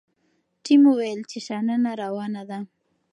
[0.63, 2.59] ټیم وویل چې شننه روانه ده.